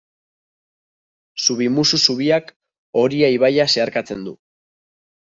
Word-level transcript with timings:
Zubimusu 1.47 1.99
zubiak 2.05 2.49
Oria 3.03 3.29
ibaia 3.37 3.69
zeharkatzen 3.75 4.25
du. 4.31 4.35